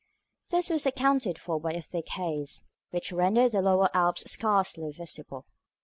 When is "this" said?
0.49-0.71